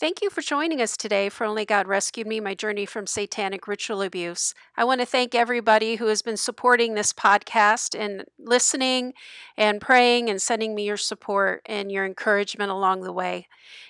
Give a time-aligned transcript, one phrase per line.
[0.00, 3.68] Thank you for joining us today for Only God Rescued Me, my journey from satanic
[3.68, 4.52] ritual abuse.
[4.76, 9.12] I want to thank everybody who has been supporting this podcast and listening
[9.56, 13.46] and praying and sending me your support and your encouragement along the way.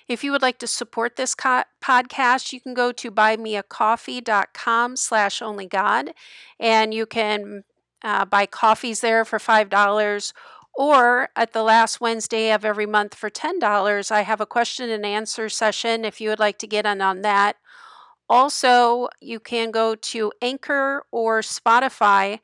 [0.07, 5.39] If you would like to support this co- podcast, you can go to buymeacoffee.com slash
[5.39, 6.09] onlygod
[6.59, 7.63] and you can
[8.03, 10.33] uh, buy coffees there for $5
[10.77, 15.05] or at the last Wednesday of every month for $10, I have a question and
[15.05, 17.55] answer session if you would like to get in on that.
[18.29, 22.39] Also, you can go to Anchor or Spotify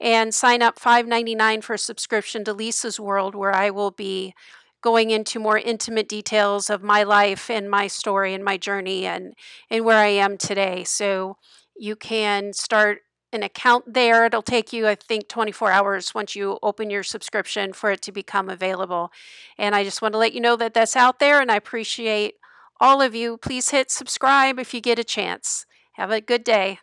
[0.00, 4.34] and sign up $5.99 for a subscription to Lisa's World, where I will be
[4.82, 9.34] going into more intimate details of my life and my story and my journey and,
[9.70, 10.82] and where I am today.
[10.84, 11.36] So
[11.76, 12.98] you can start
[13.32, 14.26] an account there.
[14.26, 18.12] It'll take you, I think, 24 hours once you open your subscription for it to
[18.12, 19.10] become available.
[19.56, 22.34] And I just want to let you know that that's out there, and I appreciate
[22.80, 23.38] all of you.
[23.38, 25.66] Please hit subscribe if you get a chance.
[25.94, 26.78] Have a good day.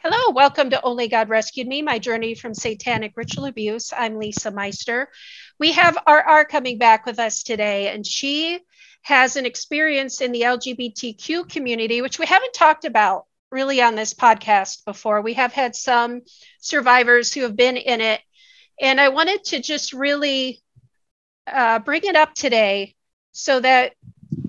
[0.00, 3.92] Hello, welcome to Only God Rescued Me, my journey from satanic ritual abuse.
[3.96, 5.08] I'm Lisa Meister.
[5.58, 8.60] We have RR coming back with us today, and she
[9.02, 14.12] has an experience in the LGBTQ community, which we haven't talked about really on this
[14.12, 15.22] podcast before.
[15.22, 16.22] We have had some
[16.58, 18.20] survivors who have been in it.
[18.80, 20.60] And I wanted to just really
[21.46, 22.96] uh, bring it up today
[23.30, 23.94] so that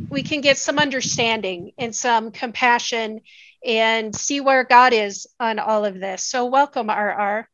[0.10, 3.22] we can get some understanding and some compassion
[3.64, 6.24] and see where God is on all of this.
[6.24, 7.48] So, welcome, RR.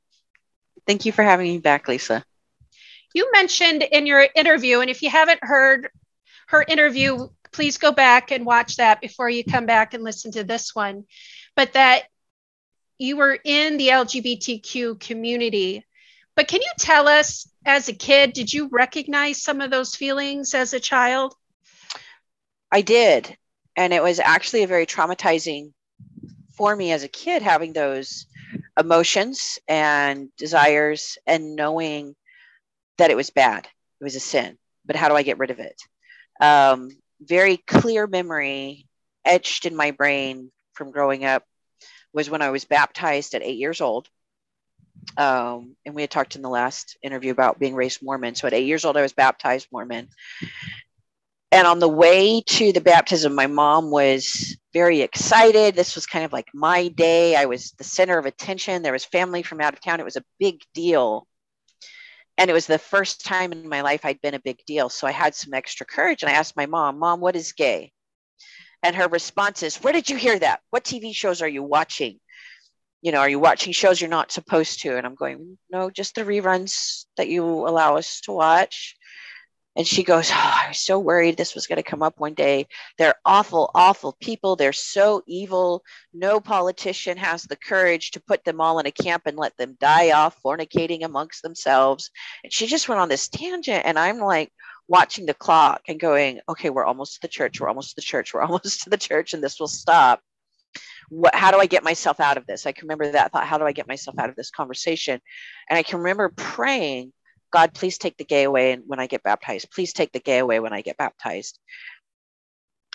[0.87, 2.23] Thank you for having me back, Lisa.
[3.13, 5.89] You mentioned in your interview, and if you haven't heard
[6.47, 10.43] her interview, please go back and watch that before you come back and listen to
[10.43, 11.05] this one
[11.55, 12.03] but that
[12.97, 15.85] you were in the LGBTQ community.
[16.35, 20.53] But can you tell us, as a kid, did you recognize some of those feelings
[20.53, 21.35] as a child?
[22.71, 23.35] I did.
[23.75, 25.73] And it was actually a very traumatizing
[26.55, 28.27] for me as a kid having those
[28.79, 32.15] emotions and desires and knowing
[32.97, 33.67] that it was bad.
[33.99, 34.57] It was a sin.
[34.85, 35.81] But how do I get rid of it?
[36.39, 38.87] Um, very clear memory
[39.25, 41.43] etched in my brain from growing up
[42.11, 44.09] was when I was baptized at eight years old.
[45.15, 48.33] Um, and we had talked in the last interview about being raised Mormon.
[48.33, 50.09] So at eight years old, I was baptized Mormon.
[51.51, 55.75] And on the way to the baptism, my mom was very excited.
[55.75, 57.35] This was kind of like my day.
[57.35, 58.81] I was the center of attention.
[58.81, 59.99] There was family from out of town.
[59.99, 61.27] It was a big deal.
[62.39, 64.89] And it was the first time in my life I'd been a big deal.
[64.89, 67.91] So I had some extra courage and I asked my mom, Mom, what is gay?
[68.83, 70.61] And her response is, Where did you hear that?
[70.69, 72.19] What TV shows are you watching?
[73.01, 74.97] You know, are you watching shows you're not supposed to?
[74.97, 78.95] And I'm going, No, just the reruns that you allow us to watch.
[79.75, 82.33] And she goes, oh, I was so worried this was going to come up one
[82.33, 82.67] day.
[82.97, 84.55] They're awful, awful people.
[84.57, 85.83] They're so evil.
[86.13, 89.77] No politician has the courage to put them all in a camp and let them
[89.79, 92.11] die off fornicating amongst themselves.
[92.43, 93.85] And she just went on this tangent.
[93.85, 94.51] And I'm like,
[94.91, 98.01] watching the clock and going, okay, we're almost to the church, we're almost to the
[98.01, 100.19] church, we're almost to the church, and this will stop.
[101.07, 102.65] What, how do I get myself out of this?
[102.65, 105.21] I can remember that thought, how do I get myself out of this conversation?
[105.69, 107.13] And I can remember praying,
[107.51, 109.71] God, please take the gay away and when I get baptized.
[109.71, 111.57] Please take the gay away when I get baptized.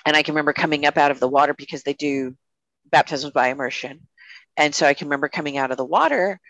[0.05, 2.37] And I can remember coming up out of the water because they do
[2.91, 4.07] baptisms by immersion.
[4.59, 6.41] And so I can remember coming out of the water,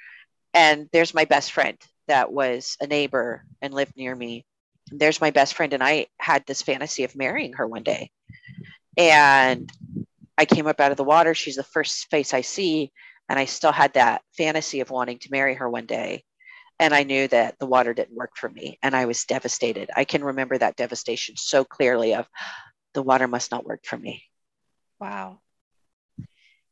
[0.55, 1.79] and there's my best friend
[2.09, 4.45] that was a neighbor and lived near me
[4.91, 8.11] there's my best friend and i had this fantasy of marrying her one day.
[8.97, 9.71] And
[10.39, 11.35] i came up out of the water.
[11.35, 12.93] She's the first face i see.
[13.29, 16.25] And i still had that fantasy of wanting to marry her one day.
[16.79, 18.79] And i knew that the water didn't work for me.
[18.83, 19.91] And i was devastated.
[19.95, 22.27] I can remember that devastation so clearly of
[22.95, 24.25] the water must not work for me.
[25.01, 25.41] Wow.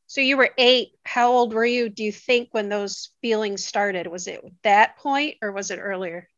[0.07, 0.93] So you were eight.
[1.05, 4.07] How old were you do you think when those feelings started?
[4.07, 6.29] Was it that point or was it earlier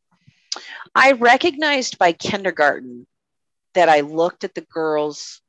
[0.95, 3.07] I recognized by kindergarten
[3.75, 5.41] that I looked at the girls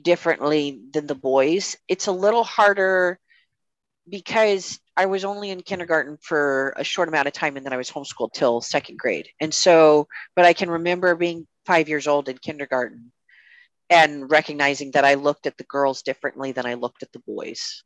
[0.00, 1.76] differently than the boys.
[1.88, 3.18] It's a little harder
[4.08, 7.78] because I was only in kindergarten for a short amount of time and then I
[7.78, 9.28] was homeschooled till second grade.
[9.40, 13.12] And so, but I can remember being five years old in kindergarten
[13.88, 17.82] and recognizing that I looked at the girls differently than I looked at the boys.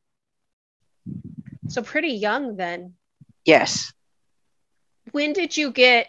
[1.68, 2.94] So, pretty young then.
[3.44, 3.92] Yes
[5.12, 6.08] when did you get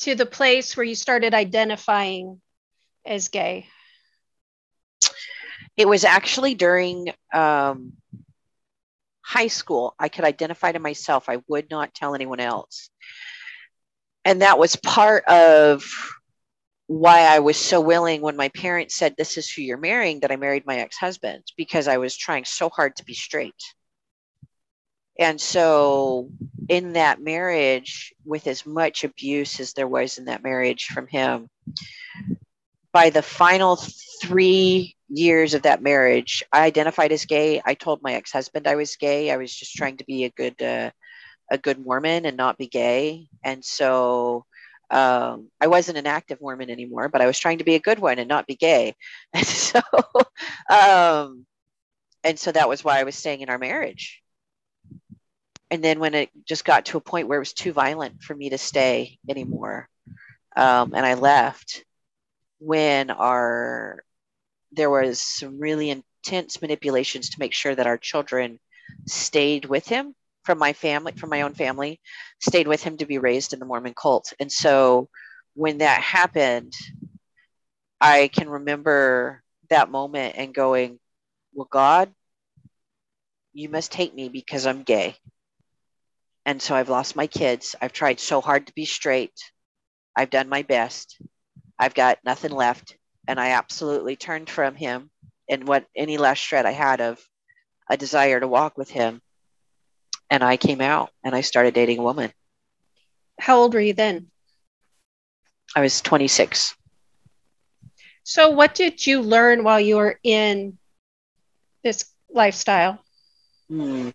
[0.00, 2.40] to the place where you started identifying
[3.04, 3.66] as gay?
[5.76, 7.92] It was actually during um,
[9.22, 9.94] high school.
[9.98, 11.28] I could identify to myself.
[11.28, 12.90] I would not tell anyone else.
[14.24, 15.84] And that was part of
[16.86, 20.32] why I was so willing when my parents said, This is who you're marrying, that
[20.32, 23.54] I married my ex husband because I was trying so hard to be straight.
[25.18, 26.30] And so,
[26.68, 31.48] in that marriage, with as much abuse as there was in that marriage from him,
[32.92, 33.76] by the final
[34.22, 37.60] three years of that marriage, I identified as gay.
[37.64, 39.30] I told my ex husband I was gay.
[39.30, 40.90] I was just trying to be a good, uh,
[41.50, 43.26] a good Mormon and not be gay.
[43.42, 44.44] And so,
[44.90, 47.98] um, I wasn't an active Mormon anymore, but I was trying to be a good
[47.98, 48.94] one and not be gay.
[49.34, 49.80] And so,
[50.70, 51.44] um,
[52.24, 54.22] and so that was why I was staying in our marriage.
[55.70, 58.34] And then when it just got to a point where it was too violent for
[58.34, 59.88] me to stay anymore,
[60.56, 61.84] um, and I left,
[62.58, 64.02] when our
[64.72, 68.58] there was some really intense manipulations to make sure that our children
[69.06, 72.00] stayed with him from my family, from my own family,
[72.40, 74.32] stayed with him to be raised in the Mormon cult.
[74.40, 75.08] And so
[75.54, 76.72] when that happened,
[78.00, 80.98] I can remember that moment and going,
[81.52, 82.12] Well, God,
[83.52, 85.16] you must hate me because I'm gay.
[86.48, 87.76] And so I've lost my kids.
[87.78, 89.34] I've tried so hard to be straight.
[90.16, 91.20] I've done my best.
[91.78, 92.96] I've got nothing left.
[93.28, 95.10] And I absolutely turned from him
[95.50, 97.20] and what any last shred I had of
[97.90, 99.20] a desire to walk with him
[100.30, 102.32] and I came out and I started dating a woman.
[103.38, 104.28] How old were you then?
[105.76, 106.74] I was 26.
[108.24, 110.78] So, what did you learn while you were in
[111.84, 113.04] this lifestyle?
[113.68, 114.08] Hmm.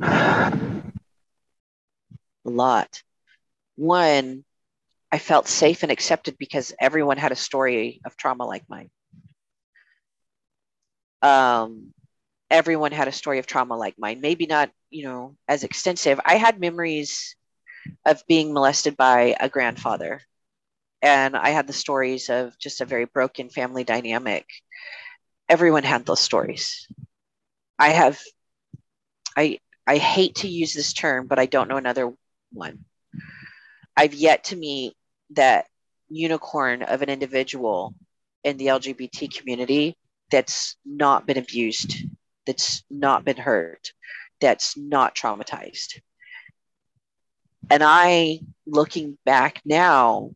[0.00, 0.82] A
[2.44, 3.02] lot.
[3.76, 4.44] One,
[5.12, 8.90] I felt safe and accepted because everyone had a story of trauma like mine.
[11.22, 11.92] Um,
[12.50, 14.20] everyone had a story of trauma like mine.
[14.20, 16.20] Maybe not you know as extensive.
[16.24, 17.36] I had memories
[18.04, 20.20] of being molested by a grandfather.
[21.02, 24.46] And i had the stories of just a very broken family dynamic.
[25.48, 26.88] Everyone had those stories
[27.78, 28.20] i have
[29.36, 32.12] i i hate to use this term but i don't know another
[32.52, 32.84] one
[33.96, 34.94] i've yet to meet
[35.30, 35.66] that
[36.08, 37.94] unicorn of an individual
[38.44, 39.96] in the lgbt community
[40.30, 41.96] that's not been abused
[42.46, 43.92] that's not been hurt,
[44.40, 46.00] that's not traumatized.
[47.68, 50.30] And I, looking back now,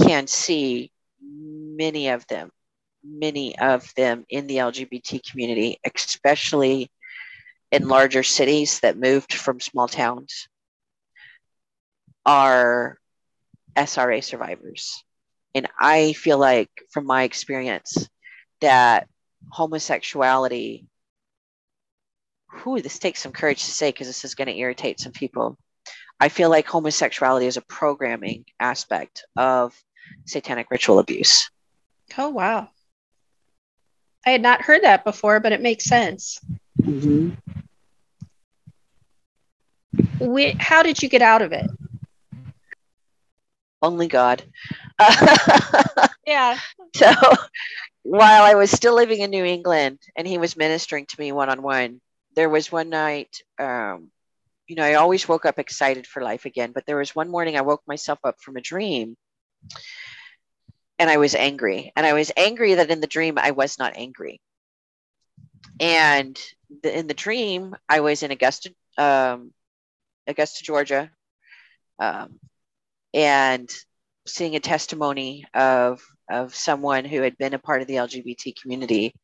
[0.00, 2.50] can see many of them,
[3.06, 6.90] many of them in the LGBT community, especially
[7.70, 10.48] in larger cities that moved from small towns,
[12.24, 12.98] are
[13.76, 15.04] SRA survivors.
[15.54, 18.08] And I feel like, from my experience,
[18.60, 19.08] that
[19.50, 20.86] homosexuality
[22.62, 25.58] whew, this takes some courage to say because this is going to irritate some people.
[26.20, 29.74] I feel like homosexuality is a programming aspect of
[30.26, 31.50] satanic ritual abuse.
[32.16, 32.68] Oh, wow.
[34.26, 36.40] I had not heard that before, but it makes sense.
[36.82, 37.30] Mm-hmm.
[40.18, 41.70] We, how did you get out of it?
[43.80, 44.42] Only God.
[46.26, 46.58] yeah.
[46.96, 47.12] So
[48.02, 51.48] while I was still living in New England and he was ministering to me one
[51.48, 52.00] on one,
[52.34, 54.10] there was one night, um,
[54.66, 57.56] you know, I always woke up excited for life again, but there was one morning
[57.56, 59.16] I woke myself up from a dream
[60.98, 61.92] and I was angry.
[61.96, 64.40] And I was angry that in the dream I was not angry.
[65.80, 66.38] And
[66.82, 69.52] the, in the dream, I was in Augusta, um,
[70.26, 71.10] Augusta, Georgia,
[71.98, 72.38] um,
[73.12, 73.70] and
[74.26, 79.14] seeing a testimony of of someone who had been a part of the LGBT community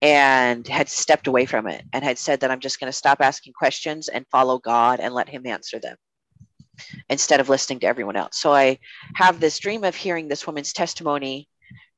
[0.00, 3.20] and had stepped away from it and had said that I'm just going to stop
[3.20, 5.96] asking questions and follow God and let Him answer them
[7.08, 8.38] instead of listening to everyone else.
[8.38, 8.78] So I
[9.14, 11.48] have this dream of hearing this woman's testimony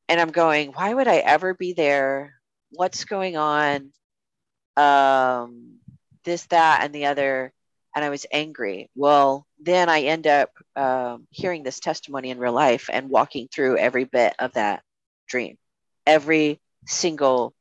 [0.09, 2.35] and I'm going, why would I ever be there?
[2.71, 3.93] What's going on?
[4.77, 5.79] Um,
[6.25, 7.53] this, that, and the other.
[7.95, 8.91] And I was angry.
[8.95, 13.79] Well, then I end up um, hearing this testimony in real life and walking through
[13.79, 14.83] every bit of that
[15.29, 15.57] dream,
[16.07, 17.55] every single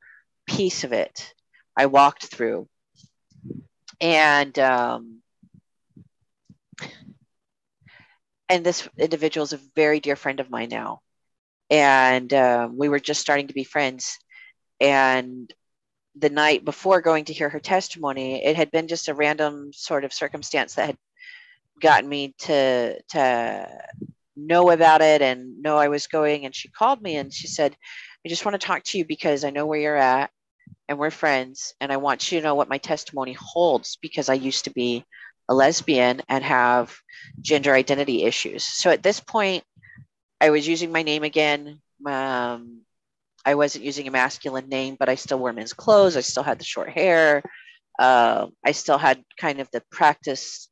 [0.46, 1.34] piece of it
[1.78, 2.68] I walked through.
[4.00, 5.21] And um,
[8.52, 11.00] and this individual is a very dear friend of mine now.
[11.70, 14.20] And um, we were just starting to be friends.
[14.82, 15.52] And
[16.16, 20.04] the night before going to hear her testimony, it had been just a random sort
[20.04, 20.98] of circumstance that had
[21.82, 23.70] gotten me to to
[24.36, 26.46] know about it and know I was going.
[26.46, 27.74] And she called me and she said,
[28.26, 30.30] I just want to talk to you because I know where you're at
[30.90, 34.34] and we're friends and I want you to know what my testimony holds because I
[34.34, 35.06] used to be
[35.52, 36.96] a lesbian and have
[37.42, 38.64] gender identity issues.
[38.64, 39.64] So at this point,
[40.40, 41.82] I was using my name again.
[42.06, 42.82] Um,
[43.46, 46.16] I wasn't using a masculine name, but I still wore men's clothes.
[46.16, 47.44] I still had the short hair.
[48.00, 50.70] Uh, I still had kind of the practice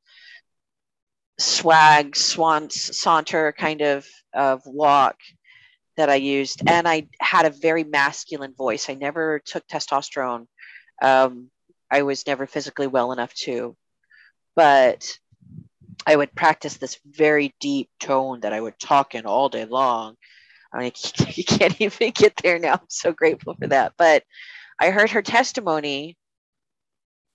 [1.39, 5.17] swag, swans, saunter kind of of walk
[5.97, 8.89] that I used, and I had a very masculine voice.
[8.89, 10.45] I never took testosterone.
[11.01, 11.51] Um,
[11.91, 13.75] I was never physically well enough to,
[14.59, 15.17] but
[16.05, 20.17] I would practice this very deep tone that I would talk in all day long.
[20.73, 20.91] I mean,
[21.29, 22.73] you can't even get there now.
[22.73, 23.93] I'm so grateful for that.
[23.97, 24.23] But
[24.77, 26.17] I heard her testimony,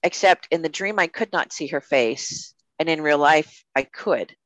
[0.02, 2.52] except in the dream, I could not see her face.
[2.78, 4.36] And in real life, I could.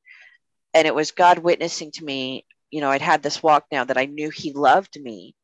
[0.72, 2.46] And it was God witnessing to me.
[2.70, 5.34] You know, I'd had this walk now that I knew He loved me,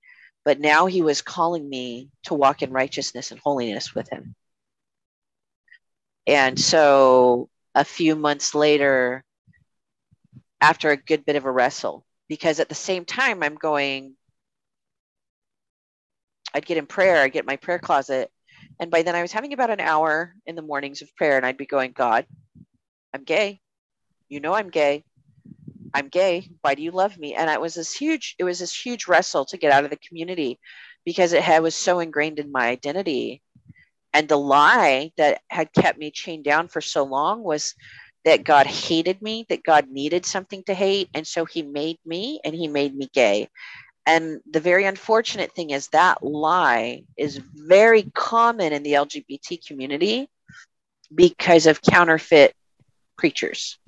[0.45, 4.37] but now He was calling me to walk in righteousness and holiness with Him.
[6.27, 9.25] And so a few months later,
[10.61, 14.15] after a good bit of a wrestle, because at the same time, I'm going,
[16.55, 18.31] I'd get in prayer, I'd get my prayer closet.
[18.81, 21.45] And by then, I was having about an hour in the mornings of prayer, and
[21.45, 22.27] I'd be going, God,
[23.13, 23.61] I'm gay.
[24.29, 25.05] You know, I'm gay.
[25.93, 26.49] I'm gay.
[26.63, 27.35] Why do you love me?
[27.35, 29.99] And it was this huge, it was this huge wrestle to get out of the
[30.09, 30.59] community
[31.05, 33.43] because it had, was so ingrained in my identity
[34.15, 37.75] and the lie that had kept me chained down for so long was
[38.25, 41.11] that God hated me, that God needed something to hate.
[41.13, 43.49] And so he made me and he made me gay.
[44.07, 50.31] And the very unfortunate thing is that lie is very common in the LGBT community
[51.13, 52.55] because of counterfeit
[53.19, 53.79] preachers.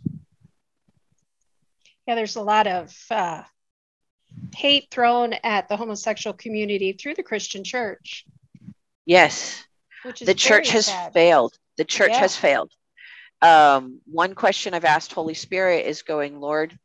[2.06, 3.42] Yeah, there's a lot of uh,
[4.56, 8.24] hate thrown at the homosexual community through the Christian church.
[9.04, 9.66] Yes
[10.20, 11.12] the church has sad.
[11.12, 11.56] failed.
[11.76, 12.20] The church yeah.
[12.20, 12.72] has failed.
[13.42, 16.78] Um, one question I've asked Holy Spirit is going, Lord,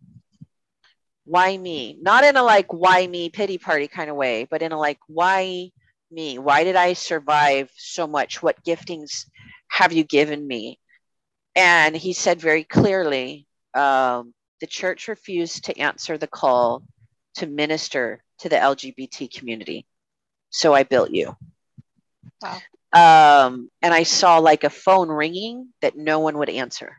[1.25, 1.97] why me?
[2.01, 4.99] Not in a like, why me pity party kind of way, but in a like,
[5.07, 5.71] why
[6.09, 6.39] me?
[6.39, 8.43] Why did I survive so much?
[8.43, 9.25] What giftings
[9.69, 10.79] have you given me?
[11.55, 16.83] And he said very clearly, um, the church refused to answer the call
[17.35, 19.85] to minister to the LGBT community.
[20.49, 21.35] So I built you.
[22.41, 22.59] Wow
[22.93, 26.97] um, and I saw like a phone ringing that no one would answer.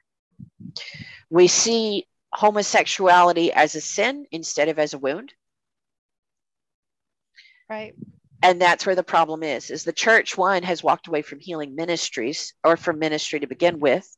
[1.31, 5.35] We see homosexuality as a sin instead of as a wound.
[7.69, 7.95] Right.
[8.43, 11.77] And that's where the problem is, is the church, one, has walked away from healing
[11.77, 14.09] ministries or from ministry to begin with.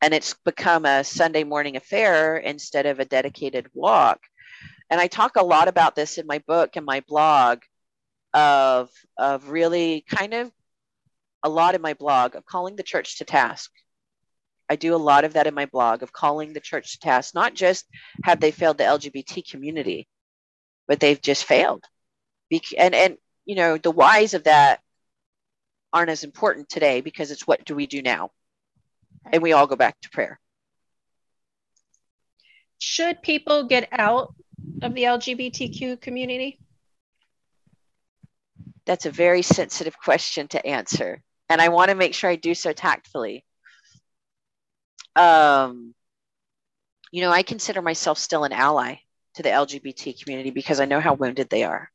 [0.00, 4.20] And it's become a Sunday morning affair instead of a dedicated walk.
[4.88, 7.60] And I talk a lot about this in my book and my blog
[8.34, 10.52] of, of really kind of
[11.42, 13.70] a lot in my blog of calling the church to task.
[14.68, 17.34] I do a lot of that in my blog of calling the church to task.
[17.34, 17.84] Not just
[18.24, 20.08] have they failed the LGBT community,
[20.86, 21.84] but they've just failed.
[22.78, 24.80] And and you know the whys of that
[25.92, 28.30] aren't as important today because it's what do we do now,
[29.30, 30.38] and we all go back to prayer.
[32.78, 34.34] Should people get out
[34.82, 36.58] of the LGBTQ community?
[38.84, 41.22] That's a very sensitive question to answer
[41.52, 43.44] and I want to make sure I do so tactfully.
[45.14, 45.94] Um,
[47.10, 48.96] you know, I consider myself still an ally
[49.34, 51.90] to the LGBT community because I know how wounded they are.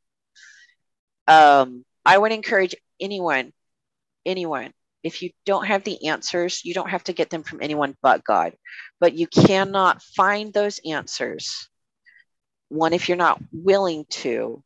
[1.28, 3.52] Um, I would encourage anyone,
[4.28, 4.74] anyone,
[5.04, 8.24] if you don't have the answers, you don't have to get them from anyone but
[8.24, 8.54] God.
[9.00, 11.68] But you cannot find those answers.
[12.70, 14.64] One, if you're not willing to,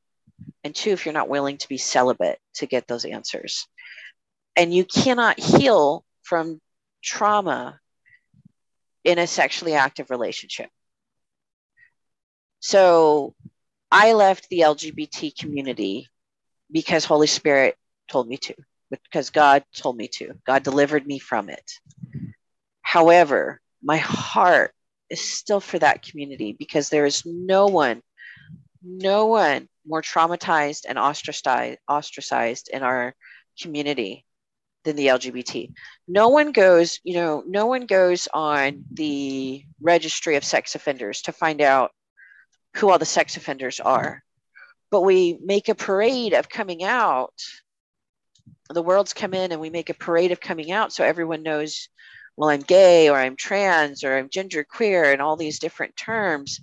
[0.66, 3.68] and two, if you're not willing to be celibate to get those answers
[4.56, 6.60] and you cannot heal from
[7.04, 7.80] trauma
[9.04, 10.70] in a sexually active relationship.
[12.60, 13.34] So
[13.92, 16.08] I left the LGBT community
[16.72, 17.76] because Holy Spirit
[18.10, 18.56] told me to,
[18.90, 20.34] because God told me to.
[20.46, 21.72] God delivered me from it.
[22.82, 24.74] However, my heart
[25.10, 28.02] is still for that community because there is no one,
[28.84, 33.16] no one more traumatized and ostracized, ostracized in our
[33.60, 34.26] community
[34.84, 35.72] than the LGBT.
[36.08, 41.32] No one goes, you know, no one goes on the registry of sex offenders to
[41.32, 41.92] find out
[42.76, 44.24] who all the sex offenders are.
[44.90, 47.34] But we make a parade of coming out.
[48.70, 51.90] The world's come in and we make a parade of coming out so everyone knows,
[52.36, 56.60] well, I'm gay or I'm trans or I'm gender queer and all these different terms.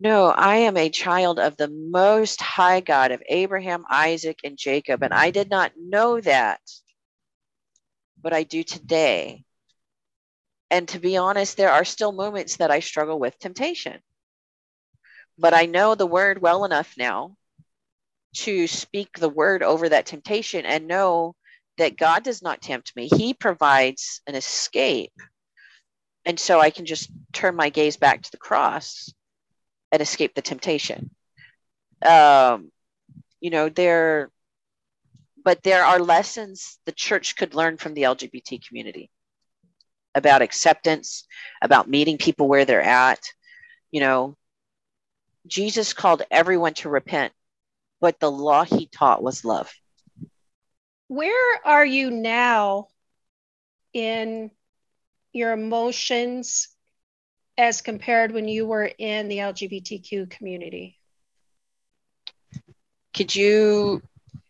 [0.00, 5.02] No, I am a child of the most high God of Abraham, Isaac, and Jacob.
[5.02, 6.60] And I did not know that
[8.22, 9.44] but I do today.
[10.70, 14.00] And to be honest, there are still moments that I struggle with temptation.
[15.38, 17.36] But I know the word well enough now
[18.34, 21.34] to speak the word over that temptation and know
[21.78, 23.08] that God does not tempt me.
[23.08, 25.12] He provides an escape.
[26.24, 29.12] And so I can just turn my gaze back to the cross
[29.90, 31.10] and escape the temptation.
[32.06, 32.70] Um,
[33.40, 34.30] you know, there,
[35.44, 39.10] but there are lessons the church could learn from the LGBT community
[40.14, 41.24] about acceptance,
[41.62, 43.20] about meeting people where they're at.
[43.90, 44.36] You know,
[45.46, 47.32] Jesus called everyone to repent,
[48.00, 49.72] but the law he taught was love.
[51.08, 52.88] Where are you now
[53.92, 54.50] in
[55.32, 56.68] your emotions
[57.58, 60.98] as compared when you were in the LGBTQ community?
[63.14, 64.02] Could you?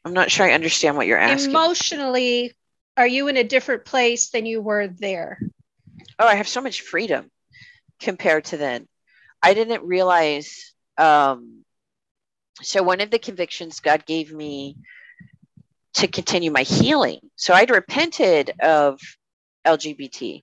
[0.04, 1.50] I'm not sure I understand what you're asking.
[1.50, 2.54] Emotionally,
[2.96, 5.38] are you in a different place than you were there?
[6.18, 7.30] Oh, I have so much freedom
[8.00, 8.88] compared to then.
[9.42, 10.74] I didn't realize.
[10.98, 11.64] Um,
[12.62, 14.76] so, one of the convictions God gave me
[15.94, 17.20] to continue my healing.
[17.36, 19.00] So, I'd repented of
[19.66, 20.42] LGBT.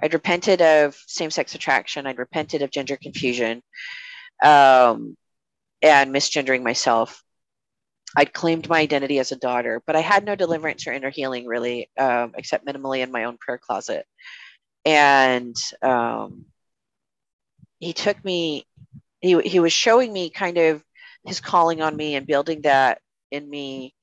[0.00, 2.06] I'd repented of same sex attraction.
[2.06, 3.62] I'd repented of gender confusion
[4.42, 5.16] um,
[5.82, 7.22] and misgendering myself.
[8.16, 11.46] I'd claimed my identity as a daughter, but I had no deliverance or inner healing
[11.46, 14.06] really, um, except minimally in my own prayer closet.
[14.84, 16.46] And um,
[17.78, 18.66] he took me,
[19.20, 20.82] he, he was showing me kind of
[21.24, 23.00] his calling on me and building that
[23.30, 23.94] in me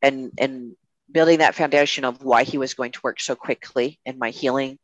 [0.00, 0.74] and, and
[1.10, 4.78] building that foundation of why he was going to work so quickly in my healing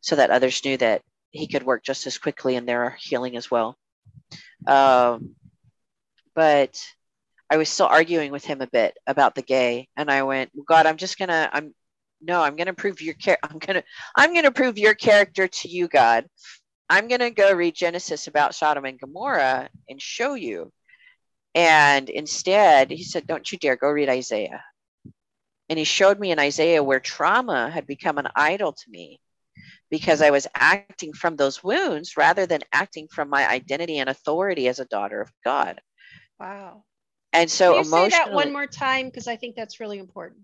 [0.00, 3.50] so that others knew that he could work just as quickly in their healing as
[3.50, 3.76] well.
[4.66, 5.36] Um,
[6.34, 6.78] but
[7.50, 10.86] I was still arguing with him a bit about the gay, and I went, "God,
[10.86, 11.74] I'm just gonna, I'm
[12.20, 13.38] no, I'm gonna prove your care.
[13.42, 13.82] I'm gonna,
[14.16, 16.26] I'm gonna prove your character to you, God.
[16.88, 20.72] I'm gonna go read Genesis about Sodom and Gomorrah and show you."
[21.54, 24.62] And instead, he said, "Don't you dare go read Isaiah."
[25.68, 29.20] And he showed me in Isaiah where trauma had become an idol to me
[29.90, 34.68] because I was acting from those wounds rather than acting from my identity and authority
[34.68, 35.80] as a daughter of God.
[36.38, 36.84] Wow.
[37.32, 39.98] And so Can you emotionally, say that one more time because I think that's really
[39.98, 40.40] important.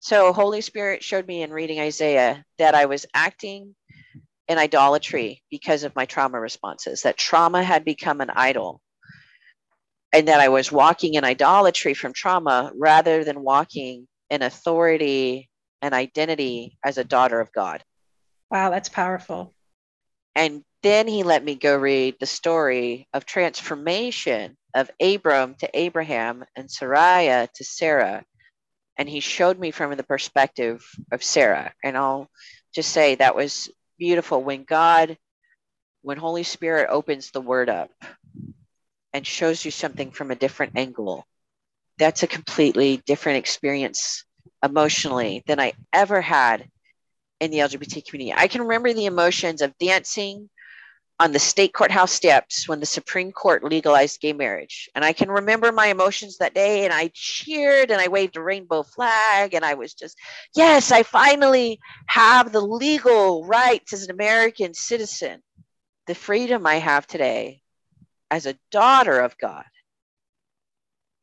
[0.00, 3.74] so Holy Spirit showed me in reading Isaiah that I was acting
[4.48, 8.80] in idolatry because of my trauma responses, that trauma had become an idol.
[10.12, 15.48] And that I was walking in idolatry from trauma rather than walking in authority
[15.82, 17.84] and identity as a daughter of God.
[18.50, 19.54] Wow, that's powerful.
[20.34, 26.44] And then he let me go read the story of transformation of Abram to Abraham
[26.56, 28.24] and Sarai to Sarah.
[28.96, 31.72] And he showed me from the perspective of Sarah.
[31.82, 32.28] And I'll
[32.74, 35.16] just say that was beautiful when God,
[36.02, 37.90] when Holy Spirit opens the word up
[39.12, 41.26] and shows you something from a different angle.
[41.98, 44.24] That's a completely different experience
[44.62, 46.68] emotionally than I ever had
[47.40, 48.34] in the LGBT community.
[48.36, 50.48] I can remember the emotions of dancing
[51.20, 54.88] on the state courthouse steps when the Supreme Court legalized gay marriage.
[54.94, 58.42] And I can remember my emotions that day, and I cheered and I waved a
[58.42, 60.16] rainbow flag, and I was just,
[60.56, 65.42] yes, I finally have the legal rights as an American citizen,
[66.06, 67.60] the freedom I have today
[68.30, 69.66] as a daughter of God,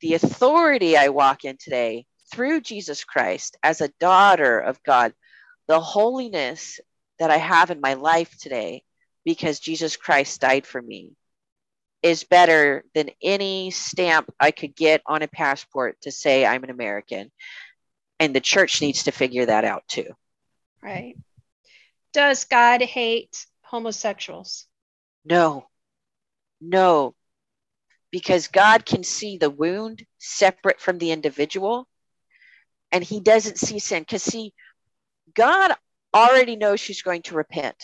[0.01, 5.13] the authority I walk in today through Jesus Christ as a daughter of God,
[5.67, 6.79] the holiness
[7.17, 8.83] that I have in my life today
[9.27, 11.11] because Jesus Christ died for me
[12.01, 16.69] is better than any stamp I could get on a passport to say I'm an
[16.69, 17.29] American.
[18.21, 20.13] And the church needs to figure that out too.
[20.81, 21.17] Right.
[22.13, 24.65] Does God hate homosexuals?
[25.25, 25.67] No,
[26.61, 27.13] no,
[28.11, 31.85] because God can see the wound separate from the individual
[32.93, 34.03] and he doesn't see sin.
[34.03, 34.53] Because, see,
[35.33, 35.73] God
[36.15, 37.75] already knows who's going to repent.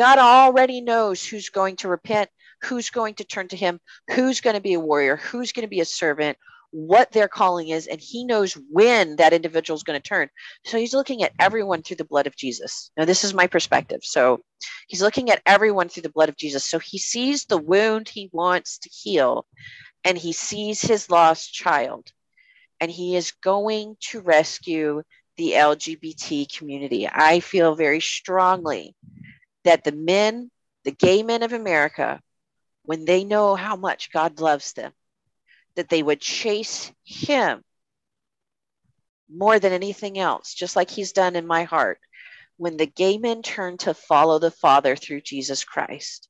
[0.00, 2.30] God already knows who's going to repent,
[2.62, 5.68] who's going to turn to him, who's going to be a warrior, who's going to
[5.68, 6.38] be a servant,
[6.70, 10.30] what their calling is, and he knows when that individual is going to turn.
[10.64, 12.90] So he's looking at everyone through the blood of Jesus.
[12.96, 14.00] Now, this is my perspective.
[14.02, 14.40] So
[14.88, 16.64] he's looking at everyone through the blood of Jesus.
[16.64, 19.44] So he sees the wound he wants to heal,
[20.02, 22.10] and he sees his lost child,
[22.80, 25.02] and he is going to rescue
[25.36, 27.06] the LGBT community.
[27.06, 28.96] I feel very strongly
[29.64, 30.50] that the men,
[30.84, 32.20] the gay men of America,
[32.84, 34.92] when they know how much God loves them,
[35.76, 37.62] that they would chase Him
[39.28, 42.00] more than anything else, just like He's done in my heart,
[42.56, 46.28] when the gay men turn to follow the Father through Jesus Christ.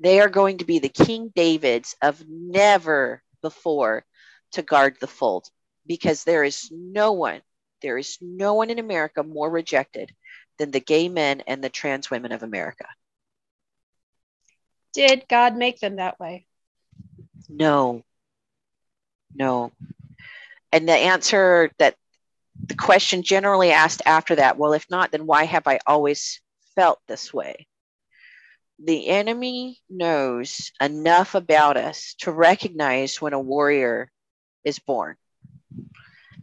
[0.00, 4.04] They are going to be the King Davids of never before
[4.52, 5.48] to guard the fold
[5.86, 7.42] because there is no one,
[7.82, 10.12] there is no one in America more rejected
[10.58, 12.86] than the gay men and the trans women of America.
[14.92, 16.46] Did God make them that way?
[17.48, 18.02] No.
[19.34, 19.72] No.
[20.72, 21.94] And the answer that
[22.66, 26.40] the question generally asked after that, well, if not, then why have I always
[26.74, 27.66] felt this way?
[28.84, 34.10] The enemy knows enough about us to recognize when a warrior
[34.64, 35.16] is born.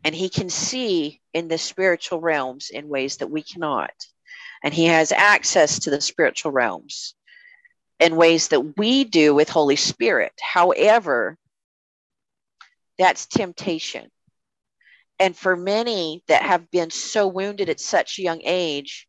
[0.05, 3.91] And he can see in the spiritual realms in ways that we cannot.
[4.63, 7.15] And he has access to the spiritual realms
[7.99, 10.33] in ways that we do with Holy Spirit.
[10.39, 11.37] However,
[12.99, 14.11] that's temptation.
[15.19, 19.07] And for many that have been so wounded at such a young age,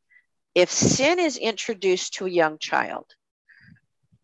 [0.54, 3.04] if sin is introduced to a young child,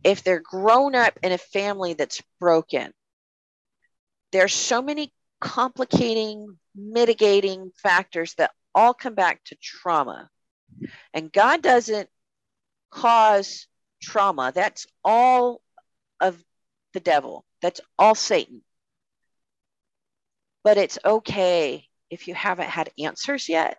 [0.03, 2.95] if they're grown up in a family that's broken,
[4.31, 10.31] there's so many complicating, mitigating factors that all come back to trauma.
[11.13, 12.09] And God doesn't
[12.91, 13.67] cause
[14.01, 14.53] trauma.
[14.55, 15.61] That's all
[16.21, 16.43] of
[16.95, 17.45] the devil.
[17.61, 18.63] That's all Satan.
[20.63, 23.79] But it's okay if you haven't had answers yet.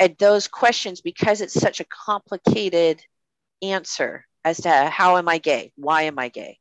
[0.00, 3.00] And those questions, because it's such a complicated
[3.62, 5.72] answer as to how am I gay?
[5.76, 6.58] Why am I gay?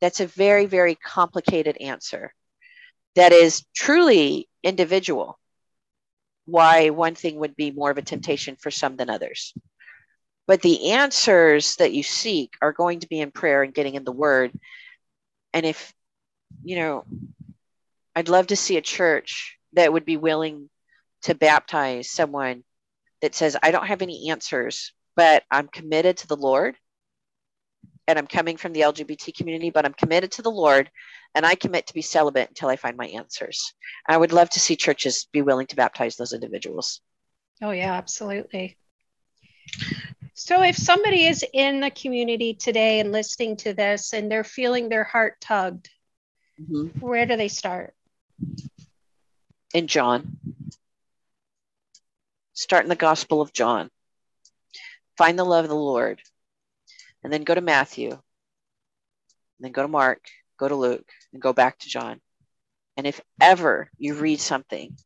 [0.00, 2.34] That's a very, very complicated answer
[3.14, 5.38] that is truly individual.
[6.46, 9.54] Why one thing would be more of a temptation for some than others.
[10.46, 14.04] But the answers that you seek are going to be in prayer and getting in
[14.04, 14.52] the word.
[15.52, 15.94] And if,
[16.64, 17.04] you know,
[18.16, 20.68] I'd love to see a church that would be willing
[21.22, 22.64] to baptize someone
[23.20, 26.76] that says, I don't have any answers, but I'm committed to the Lord.
[28.08, 30.90] And I'm coming from the LGBT community, but I'm committed to the Lord
[31.34, 33.72] and I commit to be celibate until I find my answers.
[34.06, 37.00] I would love to see churches be willing to baptize those individuals.
[37.62, 38.76] Oh, yeah, absolutely.
[40.34, 44.88] So, if somebody is in the community today and listening to this and they're feeling
[44.88, 45.88] their heart tugged,
[46.60, 46.98] mm-hmm.
[46.98, 47.94] where do they start?
[49.72, 50.38] In John.
[52.54, 53.90] Start in the Gospel of John.
[55.16, 56.20] Find the love of the Lord.
[57.22, 58.18] And then go to Matthew.
[59.60, 60.24] Then go to Mark.
[60.58, 61.08] Go to Luke.
[61.32, 62.20] And go back to John.
[62.96, 64.96] And if ever you read something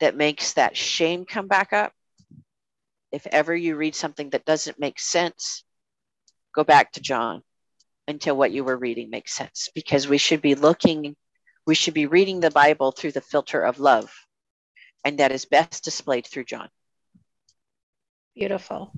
[0.00, 1.92] that makes that shame come back up,
[3.12, 5.64] if ever you read something that doesn't make sense,
[6.54, 7.42] go back to John
[8.06, 11.16] until what you were reading makes sense because we should be looking
[11.66, 14.08] we should be reading the Bible through the filter of love,
[15.04, 16.68] and that is best displayed through John.
[18.36, 18.92] Beautiful.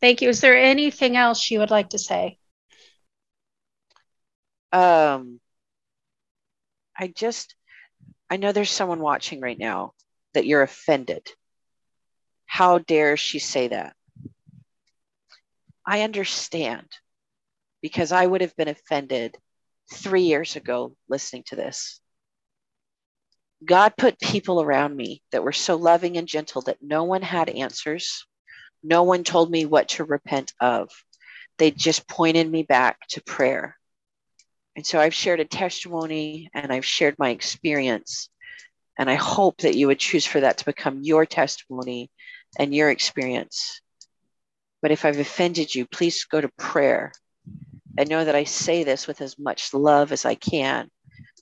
[0.00, 0.28] Thank you.
[0.30, 2.38] Is there anything else you would like to say?
[4.72, 5.40] Um,
[6.98, 7.54] I just,
[8.30, 9.92] I know there's someone watching right now
[10.34, 11.26] that you're offended.
[12.46, 13.94] How dare she say that?
[15.86, 16.86] I understand
[17.82, 19.36] because I would have been offended
[19.92, 22.00] three years ago listening to this.
[23.64, 27.50] God put people around me that were so loving and gentle that no one had
[27.50, 28.26] answers.
[28.82, 30.90] No one told me what to repent of.
[31.58, 33.76] They just pointed me back to prayer.
[34.76, 38.30] And so I've shared a testimony and I've shared my experience.
[38.98, 42.10] And I hope that you would choose for that to become your testimony
[42.58, 43.80] and your experience.
[44.82, 47.12] But if I've offended you, please go to prayer
[47.98, 50.88] and know that I say this with as much love as I can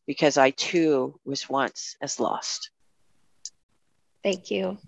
[0.06, 2.70] because I too was once as lost.
[4.24, 4.78] Thank you.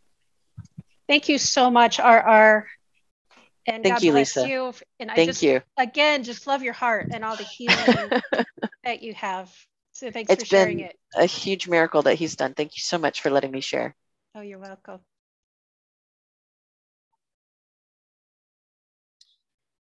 [1.11, 2.69] Thank you so much, RR.
[3.67, 4.47] And Thank God you, Lisa.
[4.47, 4.73] You.
[5.01, 5.61] And I Thank just, you.
[5.77, 8.13] Again, just love your heart and all the healing
[8.85, 9.53] that you have.
[9.91, 10.97] So thanks it's for sharing been it.
[11.17, 12.55] A huge miracle that he's done.
[12.55, 13.97] Thank you so much for letting me share.
[14.37, 15.01] Oh, you're welcome.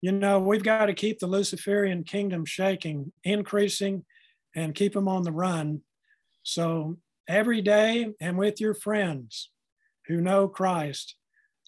[0.00, 4.06] you know, we've got to keep the Luciferian kingdom shaking, increasing,
[4.56, 5.82] and keep them on the run.
[6.44, 6.96] So
[7.28, 9.50] every day and with your friends
[10.10, 11.14] who know Christ,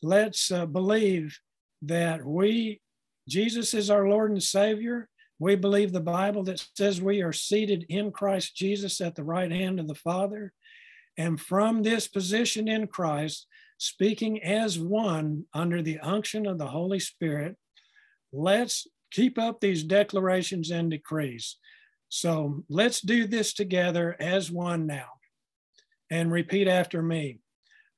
[0.03, 1.39] let's uh, believe
[1.83, 2.81] that we,
[3.29, 5.09] Jesus is our Lord and Savior.
[5.39, 9.51] We believe the Bible that says we are seated in Christ Jesus at the right
[9.51, 10.53] hand of the Father.
[11.17, 13.47] And from this position in Christ,
[13.79, 17.57] speaking as one under the unction of the Holy Spirit,
[18.33, 21.59] let's keep up these declarations and decrees.
[22.09, 25.11] So let's do this together as one now
[26.11, 27.39] and repeat after me.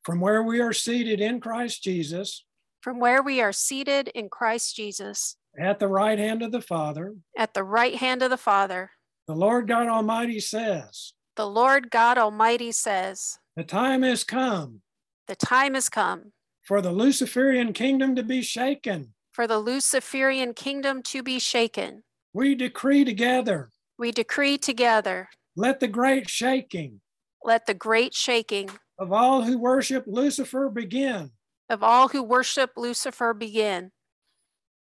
[0.05, 2.45] From where we are seated in Christ Jesus
[2.81, 7.15] from where we are seated in Christ Jesus at the right hand of the Father,
[7.39, 8.91] at the right hand of the Father,
[9.27, 14.83] the Lord God Almighty says, the Lord God Almighty says, The time has come
[15.29, 19.15] The time has come for the Luciferian kingdom to be shaken.
[19.33, 22.03] for the Luciferian kingdom to be shaken.
[22.35, 27.01] We decree together, We decree together, let the great shaking
[27.43, 31.31] let the great shaking of all who worship Lucifer begin.
[31.71, 33.91] of all who worship Lucifer begin.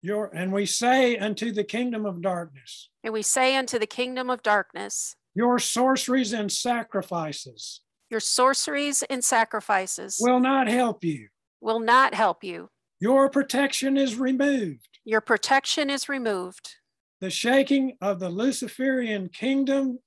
[0.03, 4.31] Your, and we say unto the kingdom of darkness, And we say unto the kingdom
[4.31, 11.29] of darkness, Your sorceries and sacrifices Your sorceries and sacrifices will not help you.
[11.61, 12.71] will not help you.
[13.01, 14.89] Your protection is removed.
[15.05, 16.77] Your protection is removed.
[17.21, 19.99] The shaking of the Luciferian kingdom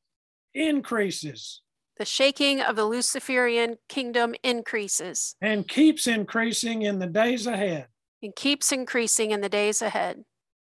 [0.56, 1.62] increases
[1.98, 7.88] The shaking of the Luciferian kingdom increases and keeps increasing in the days ahead.
[8.22, 10.24] and keeps increasing in the days ahead.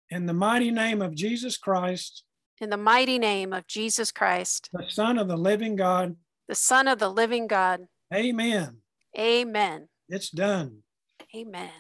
[0.09, 2.23] In the mighty name of Jesus Christ,
[2.59, 6.15] In the mighty name of Jesus Christ, the Son of the living God,
[6.47, 7.87] the Son of the living God.
[8.13, 8.77] amen.
[9.17, 9.87] Amen.
[10.09, 10.83] It's done.
[11.35, 11.71] Amen.